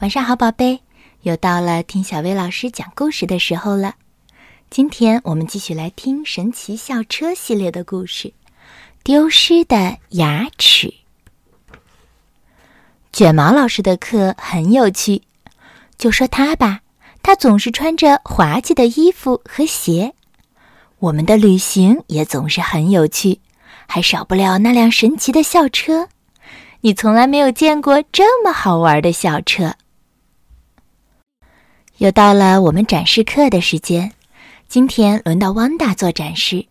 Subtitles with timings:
[0.00, 0.78] 晚上好，宝贝，
[1.22, 3.96] 又到了听小薇老师讲故事的时候了。
[4.70, 8.28] 今天我们继续来听《神奇校车》系列的故事，
[9.02, 10.94] 《丢失的牙齿》。
[13.12, 15.22] 卷毛老师的课很有趣，
[15.98, 16.82] 就说他吧，
[17.20, 20.14] 他总是穿着滑稽的衣服和鞋。
[21.00, 23.40] 我们的旅行也总是很有趣，
[23.88, 26.08] 还少不了那辆神奇的校车。
[26.82, 29.74] 你从来没有见过这么好玩的校车。
[31.98, 34.12] 又到了我们展示课的时间，
[34.68, 36.64] 今天轮到汪达做展示。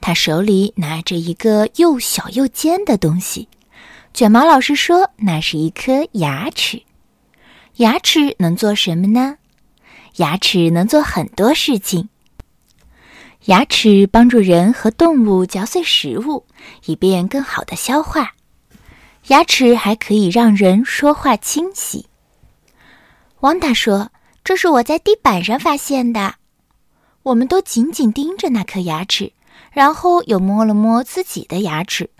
[0.00, 3.48] 他手里拿着一个又小又尖的东西，
[4.14, 6.82] 卷毛老师说那是一颗牙齿。
[7.76, 9.36] 牙齿能做什么呢？
[10.16, 12.08] 牙齿能做很多事情。
[13.44, 16.46] 牙齿帮助人和动物嚼碎食物，
[16.86, 18.32] 以便更好的消化。
[19.26, 22.06] 牙齿还可以让人说话清晰。
[23.40, 24.10] 汪达说。
[24.46, 26.36] 这是我在地板上发现的，
[27.24, 29.32] 我们都紧紧盯着那颗牙齿，
[29.72, 32.10] 然后又摸了摸自己的牙齿，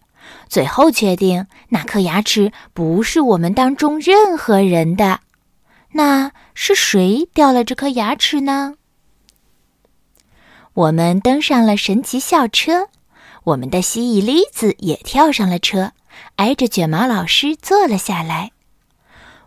[0.49, 5.21] 最后确定那颗牙齿不是我们当中任何人的。
[5.93, 8.75] 那是谁掉了这颗牙齿呢？
[10.75, 12.89] 我们登上了神奇校车，
[13.45, 15.93] 我们的蜥蜴栗子也跳上了车，
[16.35, 18.51] 挨着卷毛老师坐了下来。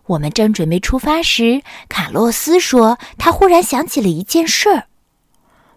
[0.10, 4.86] 我们正准备出发时，卡洛斯说：“他忽然想起了一件事儿。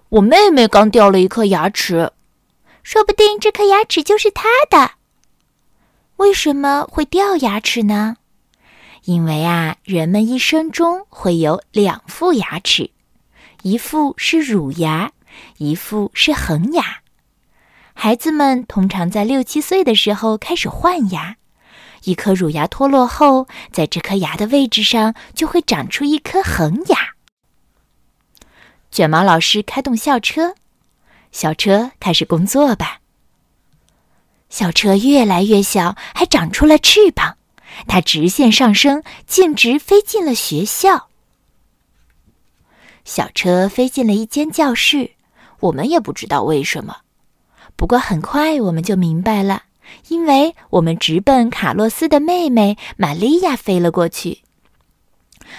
[0.09, 2.13] 我妹妹刚掉了一颗牙齿，
[2.83, 4.93] 说不定这颗牙齿就是她的。
[6.17, 8.17] 为什么会掉牙齿呢？
[9.05, 12.91] 因为啊，人们一生中会有两副牙齿，
[13.61, 15.13] 一副是乳牙，
[15.59, 17.01] 一副是恒牙。
[17.93, 21.37] 孩子们通常在六七岁的时候开始换牙。”
[22.05, 26.97] 一颗乳牙脱落后，在这颗牙的位置上就会长出一颗恒牙。
[28.91, 30.55] 卷毛老师开动校车，
[31.31, 32.99] 校车开始工作吧。
[34.51, 37.39] 校车越来越小，还长出了翅膀，
[37.87, 41.09] 它直线上升，径直飞进了学校。
[43.05, 45.13] 小车飞进了一间教室，
[45.61, 46.99] 我们也不知道为什么，
[47.77, 49.63] 不过很快我们就明白了。
[50.09, 54.43] 因为我们直奔卡洛斯的妹妹玛利亚飞了过去。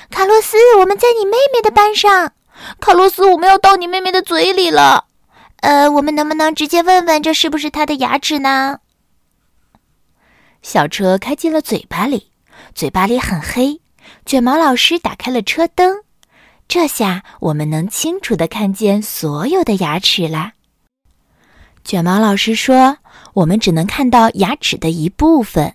[0.09, 2.33] 卡洛斯，我们在你妹妹的班上。
[2.79, 5.05] 卡洛斯，我们要到你妹妹的嘴里了。
[5.57, 8.79] 呃，我们能不能直接问问这是不是她的牙齿呢？
[10.61, 12.31] 小车开进了嘴巴里，
[12.73, 13.81] 嘴巴里很黑。
[14.25, 16.03] 卷毛老师打开了车灯，
[16.67, 20.53] 这下我们能清楚的看见所有的牙齿啦。
[21.83, 22.97] 卷毛老师说。
[23.33, 25.73] 我们只能看到牙齿的一部分，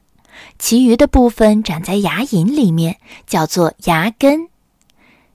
[0.60, 4.48] 其余的部分长在牙龈里面，叫做牙根。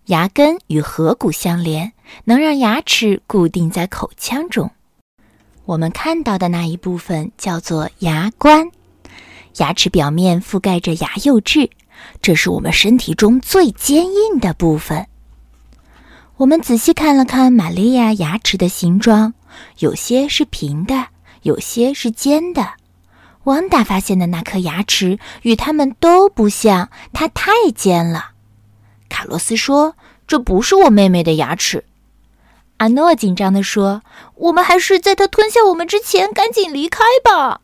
[0.06, 1.92] 牙根与颌骨相连，
[2.24, 4.72] 能让牙齿固定在口腔中。
[5.66, 8.70] 我们看到的那一部分叫做牙冠。
[9.58, 11.70] 牙齿表面覆盖着牙釉质，
[12.22, 15.08] 这是我们身体中最坚硬的部分。
[16.38, 19.34] 我们仔细看了看玛利亚牙齿的形状，
[19.80, 21.08] 有些是平的。
[21.44, 22.76] 有些是尖的，
[23.44, 28.32] 汪达发现的那颗牙齿与它们都不像，它太尖了。
[29.10, 31.84] 卡洛斯说：“这不是我妹妹的牙齿。”
[32.78, 34.04] 阿诺紧张地说
[34.36, 37.60] ：“我们还是在它吞下我们之前赶紧离开吧。”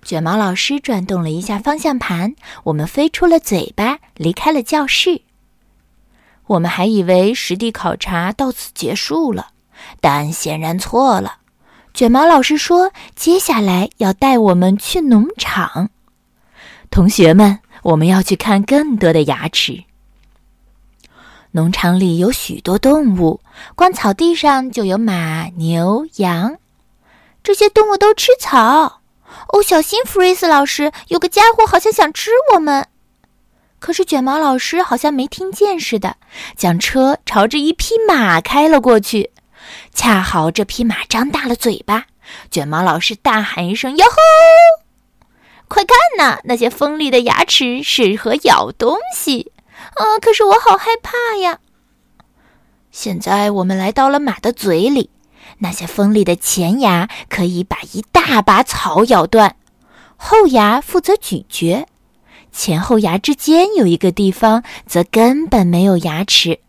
[0.00, 5.22] 卷毛老师转动了一下方向盘，我们飞出了嘴巴，离开了教室。
[6.46, 9.48] 我们还以为实地考察到此结束了，
[10.00, 11.38] 但显然错了。
[11.92, 15.90] 卷毛老师说：“接下来要带我们去农场，
[16.90, 19.84] 同学们，我们要去看更多的牙齿。
[21.52, 23.40] 农场里有许多动物，
[23.76, 26.56] 光草地上就有马、牛、羊，
[27.44, 29.00] 这些动物都吃草。
[29.52, 32.88] 哦，小心，弗瑞斯老师，有个家伙好像想吃我们。
[33.78, 36.16] 可是卷毛老师好像没听见似的，
[36.56, 39.30] 将车朝着一匹马开了过去。”
[39.92, 42.06] 恰好这匹马张大了嘴巴，
[42.50, 44.14] 卷毛老师大喊一声：“哟吼！
[45.66, 49.52] 快看呐，那些锋利的牙齿适合咬东西
[49.94, 50.18] 啊！
[50.20, 51.58] 可是我好害怕呀。”
[52.92, 55.10] 现在我们来到了马的嘴里，
[55.58, 59.56] 那些锋利的前牙可以把一大把草咬断，
[60.16, 61.86] 后牙负责咀嚼，
[62.52, 66.60] 前后牙之间有一个地方则根本没有牙齿。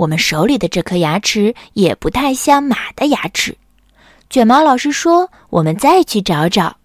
[0.00, 3.58] 我们手里的这颗牙齿也不太像马的牙齿。
[4.30, 6.78] 卷毛老师说：“我们再去找找。”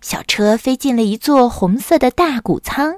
[0.00, 2.96] 小车飞进了一座红色的大谷仓，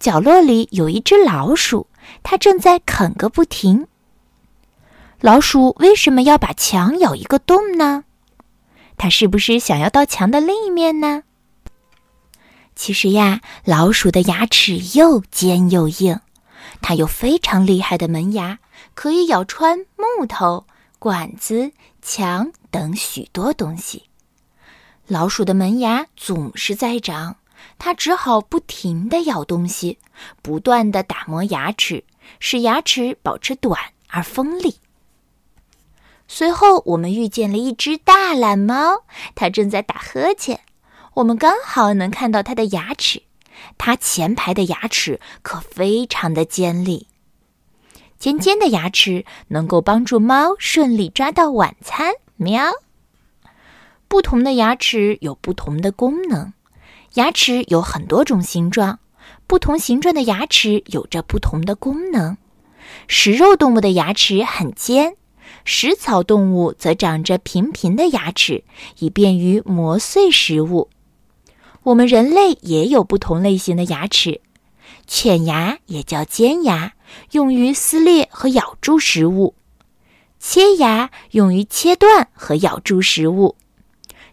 [0.00, 1.86] 角落里有一只老鼠，
[2.24, 3.86] 它正在啃个不停。
[5.20, 8.02] 老鼠为什么要把墙咬一个洞呢？
[8.96, 11.22] 它是不是想要到墙的另一面呢？
[12.74, 16.18] 其实呀，老鼠的牙齿又尖又硬，
[16.80, 18.58] 它有非常厉害的门牙，
[18.94, 20.66] 可以咬穿木头、
[20.98, 21.72] 管子、
[22.02, 24.04] 墙等许多东西。
[25.06, 27.36] 老鼠的门牙总是在长，
[27.78, 29.98] 它只好不停地咬东西，
[30.42, 32.04] 不断地打磨牙齿，
[32.40, 34.76] 使牙齿保持短而锋利。
[36.28, 39.04] 随后，我们遇见了一只大懒猫，
[39.36, 40.60] 它正在打呵欠。
[41.14, 43.22] 我们刚好能看到它的牙齿，
[43.78, 47.06] 它前排的牙齿可非常的尖利。
[48.18, 52.14] 尖尖的牙齿能够帮助猫顺利抓到晚餐。
[52.36, 52.72] 喵！
[54.08, 56.52] 不同的牙齿有不同的功能。
[57.14, 58.98] 牙齿有很多种形状，
[59.46, 62.36] 不同形状的牙齿有着不同的功能。
[63.08, 65.16] 食肉动物的牙齿很尖。
[65.64, 68.64] 食草动物则长着平平的牙齿，
[68.98, 70.88] 以便于磨碎食物。
[71.86, 74.40] 我们人类也有不同类型的牙齿，
[75.06, 76.94] 犬牙也叫尖牙，
[77.30, 79.54] 用于撕裂和咬住食物；
[80.40, 83.54] 切牙用于切断和咬住食物；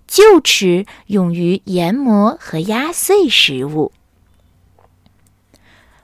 [0.10, 3.92] 臼齿用于研磨和压碎食物。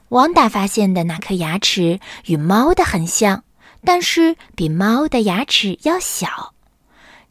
[0.09, 3.43] 汪达发现的那颗牙齿与猫的很像。
[3.83, 6.53] 但是比猫的牙齿要小。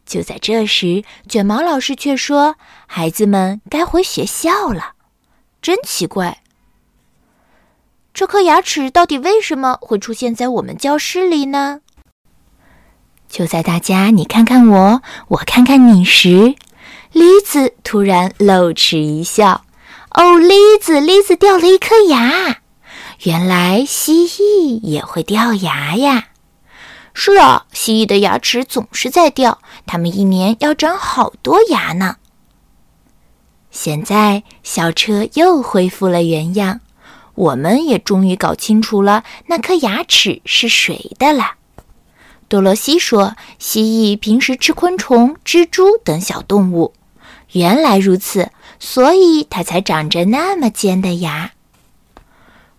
[0.09, 2.57] 就在这时，卷毛老师却说
[2.89, 4.95] ：“孩子们该回学校了。”
[5.61, 6.41] 真奇怪，
[8.15, 11.83] 这颗牙齿到底为什么会出现在我们教室里呢？
[13.29, 16.57] 就在大家你看看我，我看看你时，
[17.13, 19.67] 栗子突然露齿一笑
[20.17, 22.63] ：“哦，栗子，栗子掉了一颗牙。
[23.25, 26.29] 原来蜥蜴也会掉牙呀！”
[27.21, 32.15] 是啊，蜥蜴的牙齿总是在掉，它们一年要长好多牙呢。
[33.73, 36.79] 现在小车又恢复了原样，
[37.35, 41.55] 我们也终于搞清楚了那颗牙齿是谁的了。
[42.47, 46.95] 多罗西说：“蜥蜴平时吃昆虫、蜘蛛等小动物，
[47.51, 51.51] 原来如此，所以它才长着那么尖的牙。”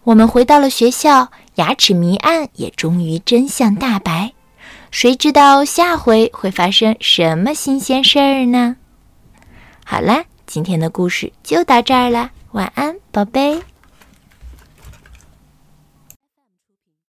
[0.05, 1.29] 我们回到了学校。
[1.59, 4.31] 牙齿谜案也终于真相大白，
[4.91, 8.77] 谁知道下回会发生什么新鲜事儿呢？
[9.83, 13.61] 好啦，今天的故事就到这儿啦，晚安，宝贝。